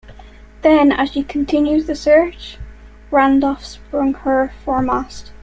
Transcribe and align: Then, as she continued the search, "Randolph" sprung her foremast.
Then, 0.63 0.91
as 0.91 1.11
she 1.11 1.21
continued 1.21 1.85
the 1.85 1.93
search, 1.93 2.57
"Randolph" 3.11 3.63
sprung 3.63 4.15
her 4.15 4.51
foremast. 4.65 5.31